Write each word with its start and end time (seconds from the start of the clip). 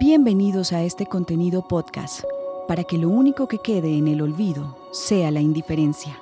Bienvenidos 0.00 0.72
a 0.72 0.82
este 0.82 1.06
contenido 1.06 1.68
podcast, 1.68 2.24
para 2.66 2.82
que 2.82 2.98
lo 2.98 3.08
único 3.08 3.46
que 3.46 3.58
quede 3.58 3.96
en 3.96 4.08
el 4.08 4.22
olvido 4.22 4.76
sea 4.92 5.30
la 5.30 5.40
indiferencia. 5.40 6.18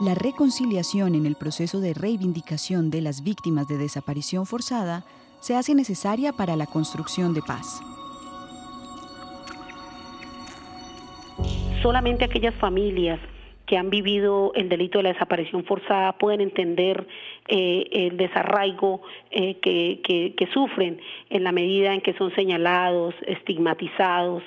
La 0.00 0.14
reconciliación 0.14 1.14
en 1.14 1.24
el 1.24 1.36
proceso 1.36 1.80
de 1.80 1.94
reivindicación 1.94 2.90
de 2.90 3.00
las 3.00 3.22
víctimas 3.22 3.66
de 3.66 3.78
desaparición 3.78 4.44
forzada 4.44 5.06
se 5.40 5.56
hace 5.56 5.74
necesaria 5.74 6.34
para 6.34 6.54
la 6.54 6.66
construcción 6.66 7.32
de 7.32 7.40
paz. 7.40 7.80
Solamente 11.80 12.26
aquellas 12.26 12.54
familias 12.56 13.20
que 13.68 13.76
han 13.76 13.90
vivido 13.90 14.52
el 14.54 14.70
delito 14.70 14.98
de 14.98 15.04
la 15.04 15.12
desaparición 15.12 15.62
forzada 15.64 16.14
pueden 16.14 16.40
entender 16.40 17.06
eh, 17.48 17.84
el 17.92 18.16
desarraigo 18.16 19.02
eh, 19.30 19.58
que, 19.60 20.48
sufren 20.54 20.98
en 21.28 21.44
la 21.44 21.52
medida 21.52 21.92
en 21.92 22.00
que 22.00 22.14
son 22.14 22.34
señalados, 22.34 23.14
estigmatizados 23.26 24.42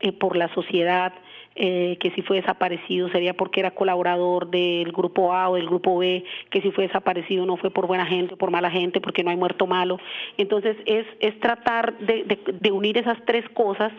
eh, 0.00 0.12
por 0.12 0.36
la 0.36 0.52
sociedad, 0.54 1.12
que 1.54 2.12
si 2.14 2.22
fue 2.22 2.40
desaparecido 2.40 3.10
sería 3.10 3.34
porque 3.34 3.60
era 3.60 3.72
colaborador 3.72 4.48
del 4.48 4.90
grupo 4.90 5.34
A 5.34 5.50
o 5.50 5.56
del 5.56 5.66
grupo 5.66 5.98
B, 5.98 6.24
que 6.48 6.62
si 6.62 6.70
fue 6.70 6.86
desaparecido 6.86 7.44
no 7.44 7.58
fue 7.58 7.70
por 7.70 7.86
buena 7.86 8.06
gente 8.06 8.38
por 8.38 8.50
mala 8.50 8.70
gente, 8.70 9.02
porque 9.02 9.22
no 9.22 9.30
hay 9.30 9.36
muerto 9.36 9.66
malo. 9.66 9.98
Entonces 10.38 10.78
es, 10.86 11.04
es 11.20 11.38
tratar 11.40 11.98
de 11.98 12.72
unir 12.72 12.96
esas 12.96 13.22
tres 13.26 13.46
cosas 13.50 13.92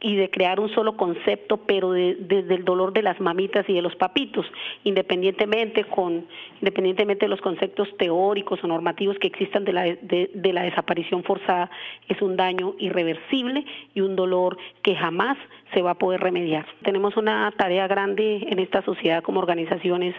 y 0.00 0.14
de 0.16 0.30
crear 0.30 0.60
un 0.60 0.72
solo 0.74 0.96
concepto, 0.96 1.56
pero 1.56 1.90
desde 1.92 2.54
el 2.54 2.64
dolor 2.64 2.92
de 2.92 3.02
las 3.02 3.20
mamitas 3.20 3.68
y 3.68 3.74
de 3.74 3.82
los 3.82 3.96
papitos, 3.96 4.46
independientemente 4.84 5.84
con 5.84 6.26
independientemente 6.60 7.26
de 7.26 7.30
los 7.30 7.40
conceptos 7.40 7.88
teóricos 7.98 8.62
o 8.62 8.66
normativos 8.66 9.18
que 9.18 9.28
existan 9.28 9.64
de 9.64 9.72
la, 9.72 9.82
de, 9.82 10.52
la 10.52 10.62
desaparición 10.62 11.22
forzada, 11.24 11.70
es 12.08 12.20
un 12.22 12.36
daño 12.36 12.74
irreversible 12.78 13.64
y 13.94 14.00
un 14.00 14.16
dolor 14.16 14.56
que 14.82 14.94
jamás 14.94 15.36
se 15.74 15.82
va 15.82 15.92
a 15.92 15.98
poder 15.98 16.20
remediar. 16.20 16.66
Tenemos 16.82 17.16
una 17.16 17.52
tarea 17.56 17.86
grande 17.86 18.46
en 18.48 18.58
esta 18.58 18.82
sociedad 18.82 19.22
como 19.22 19.40
organizaciones 19.40 20.14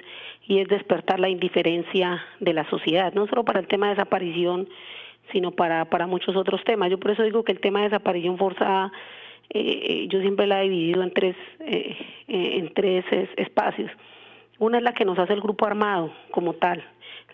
y 0.48 0.60
es 0.60 0.68
despertar 0.68 1.20
la 1.20 1.30
indiferencia 1.30 2.22
de 2.40 2.54
la 2.54 2.70
sociedad, 2.70 3.14
no 3.14 3.28
solo 3.28 3.44
para 3.44 3.60
el 3.60 3.68
tema 3.68 3.88
de 3.88 3.96
desaparición, 3.96 4.68
sino 5.32 5.52
para, 5.52 5.86
para 5.86 6.08
muchos 6.08 6.36
otros 6.36 6.64
temas. 6.64 6.90
Yo 6.90 7.00
por 7.00 7.12
eso 7.12 7.24
digo 7.24 7.44
que 7.44 7.52
el 7.52 7.60
tema 7.60 7.80
de 7.80 7.90
desaparición 7.90 8.38
forzada 8.38 8.92
eh, 9.52 10.08
yo 10.10 10.22
siempre 10.22 10.46
la 10.46 10.62
he 10.64 10.70
dividido 10.70 11.02
en 11.02 11.12
tres, 11.12 11.36
eh, 11.60 11.98
eh, 12.28 12.52
en 12.58 12.74
tres 12.74 13.04
espacios. 13.36 13.92
Una 14.60 14.78
es 14.78 14.84
la 14.84 14.94
que 14.94 15.06
nos 15.06 15.18
hace 15.18 15.34
el 15.34 15.42
grupo 15.42 15.66
armado 15.66 16.14
como 16.32 16.54
tal, 16.54 16.84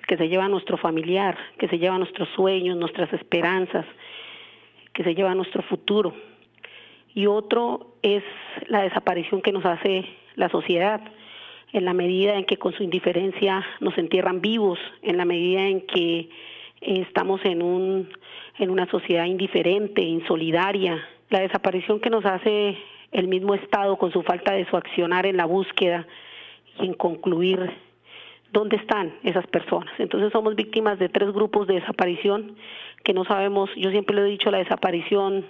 que 0.08 0.16
se 0.16 0.30
lleva 0.30 0.47
nuestro 0.47 0.77
familiar, 0.77 1.38
que 1.58 1.67
se 1.67 1.77
lleva 1.77 1.97
nuestros 1.97 2.30
sueños, 2.30 2.77
nuestras 2.77 3.11
esperanzas, 3.11 3.86
que 4.93 5.03
se 5.03 5.16
lleva 5.16 5.36
nuestro 5.36 5.63
futuro. 5.63 6.13
Y 7.13 7.25
otro 7.25 7.95
es 8.02 8.23
la 8.67 8.83
desaparición 8.83 9.41
que 9.41 9.52
nos 9.52 9.66
hace 9.66 10.05
la 10.36 10.49
sociedad, 10.49 11.02
en 11.73 11.83
la 11.83 11.93
medida 11.93 12.36
en 12.36 12.45
que 12.45 12.58
con 12.58 12.73
su 12.73 12.83
indiferencia 12.83 13.66
nos 13.81 13.97
entierran 13.97 14.39
vivos, 14.39 14.80
en 15.02 15.17
la 15.17 15.25
medida 15.25 15.67
en 15.67 15.81
que 15.81 16.30
estamos 16.80 17.43
en, 17.43 17.61
un, 17.61 18.09
en 18.59 18.69
una 18.69 18.86
sociedad 18.89 19.25
indiferente, 19.25 20.02
insolidaria, 20.02 21.03
la 21.29 21.39
desaparición 21.39 21.99
que 21.99 22.09
nos 22.09 22.25
hace 22.25 22.77
el 23.11 23.27
mismo 23.27 23.55
Estado 23.55 23.97
con 23.97 24.11
su 24.11 24.21
falta 24.23 24.53
de 24.53 24.65
su 24.65 24.77
accionar 24.77 25.25
en 25.25 25.37
la 25.37 25.45
búsqueda 25.45 26.05
y 26.79 26.85
en 26.85 26.93
concluir 26.93 27.71
dónde 28.51 28.77
están 28.77 29.13
esas 29.23 29.45
personas. 29.47 29.93
Entonces 29.97 30.31
somos 30.31 30.55
víctimas 30.55 30.99
de 30.99 31.09
tres 31.09 31.31
grupos 31.31 31.67
de 31.67 31.75
desaparición 31.75 32.55
que 33.03 33.13
no 33.13 33.25
sabemos, 33.25 33.69
yo 33.75 33.91
siempre 33.91 34.15
lo 34.15 34.25
he 34.25 34.29
dicho, 34.29 34.51
la 34.51 34.59
desaparición 34.59 35.45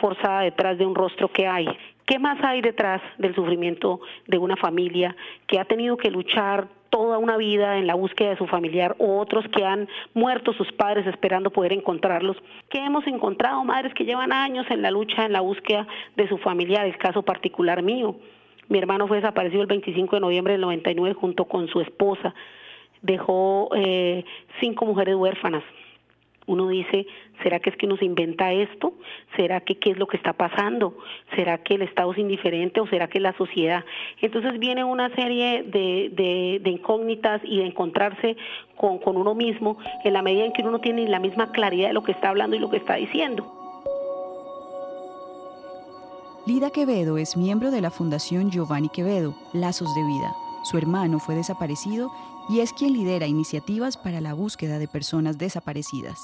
forzada 0.00 0.42
detrás 0.42 0.78
de 0.78 0.86
un 0.86 0.94
rostro 0.94 1.28
que 1.28 1.46
hay. 1.46 1.66
¿Qué 2.06 2.18
más 2.18 2.42
hay 2.42 2.62
detrás 2.62 3.02
del 3.18 3.34
sufrimiento 3.34 4.00
de 4.26 4.38
una 4.38 4.56
familia 4.56 5.14
que 5.46 5.58
ha 5.58 5.64
tenido 5.64 5.96
que 5.96 6.10
luchar 6.10 6.68
toda 7.08 7.16
una 7.16 7.38
vida 7.38 7.78
en 7.78 7.86
la 7.86 7.94
búsqueda 7.94 8.30
de 8.30 8.36
su 8.36 8.46
familiar 8.46 8.94
o 8.98 9.18
otros 9.18 9.42
que 9.48 9.64
han 9.64 9.88
muerto 10.12 10.52
sus 10.52 10.70
padres 10.72 11.06
esperando 11.06 11.48
poder 11.48 11.72
encontrarlos. 11.72 12.36
¿Qué 12.68 12.84
hemos 12.84 13.06
encontrado? 13.06 13.64
Madres 13.64 13.94
que 13.94 14.04
llevan 14.04 14.30
años 14.30 14.66
en 14.68 14.82
la 14.82 14.90
lucha, 14.90 15.24
en 15.24 15.32
la 15.32 15.40
búsqueda 15.40 15.86
de 16.16 16.28
su 16.28 16.36
familiar, 16.36 16.84
el 16.84 16.98
caso 16.98 17.22
particular 17.22 17.82
mío. 17.82 18.16
Mi 18.68 18.78
hermano 18.78 19.08
fue 19.08 19.16
desaparecido 19.16 19.62
el 19.62 19.68
25 19.68 20.16
de 20.16 20.20
noviembre 20.20 20.52
del 20.52 20.60
99 20.60 21.14
junto 21.14 21.46
con 21.46 21.66
su 21.68 21.80
esposa. 21.80 22.34
Dejó 23.00 23.70
eh, 23.74 24.22
cinco 24.60 24.84
mujeres 24.84 25.14
huérfanas 25.14 25.64
uno 26.48 26.66
dice, 26.68 27.06
¿será 27.42 27.60
que 27.60 27.70
es 27.70 27.76
que 27.76 27.86
nos 27.86 28.02
inventa 28.02 28.52
esto? 28.52 28.94
¿Será 29.36 29.60
que 29.60 29.78
qué 29.78 29.90
es 29.90 29.98
lo 29.98 30.06
que 30.06 30.16
está 30.16 30.32
pasando? 30.32 30.96
¿Será 31.36 31.58
que 31.58 31.74
el 31.74 31.82
Estado 31.82 32.10
es 32.12 32.18
indiferente 32.18 32.80
o 32.80 32.86
será 32.88 33.06
que 33.06 33.20
la 33.20 33.34
sociedad? 33.34 33.84
Entonces 34.20 34.58
viene 34.58 34.82
una 34.82 35.14
serie 35.14 35.62
de, 35.62 36.60
incógnitas 36.64 37.42
y 37.44 37.58
de 37.58 37.66
encontrarse 37.66 38.36
con, 38.76 38.98
con 38.98 39.16
uno 39.16 39.34
mismo 39.34 39.78
en 40.04 40.12
la 40.14 40.22
medida 40.22 40.46
en 40.46 40.52
que 40.52 40.62
uno 40.62 40.72
no 40.72 40.80
tiene 40.80 41.06
la 41.06 41.20
misma 41.20 41.52
claridad 41.52 41.88
de 41.88 41.94
lo 41.94 42.02
que 42.02 42.12
está 42.12 42.30
hablando 42.30 42.56
y 42.56 42.58
lo 42.58 42.70
que 42.70 42.78
está 42.78 42.94
diciendo. 42.94 43.54
Lida 46.46 46.70
Quevedo 46.70 47.18
es 47.18 47.36
miembro 47.36 47.70
de 47.70 47.82
la 47.82 47.90
Fundación 47.90 48.50
Giovanni 48.50 48.88
Quevedo, 48.88 49.34
Lazos 49.52 49.94
de 49.94 50.02
Vida. 50.02 50.34
Su 50.64 50.78
hermano 50.78 51.18
fue 51.18 51.34
desaparecido 51.34 52.10
y 52.48 52.60
es 52.60 52.72
quien 52.72 52.92
lidera 52.92 53.26
iniciativas 53.26 53.96
para 53.96 54.20
la 54.20 54.34
búsqueda 54.34 54.78
de 54.78 54.88
personas 54.88 55.38
desaparecidas. 55.38 56.18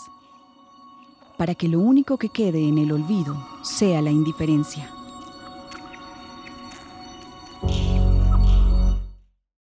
Para 1.37 1.55
que 1.55 1.69
lo 1.69 1.81
único 1.81 2.17
que 2.17 2.29
quede 2.29 2.67
en 2.67 2.79
el 2.79 2.93
olvido 2.93 3.37
sea 3.63 4.01
la 4.01 4.11
indiferencia. 4.11 5.04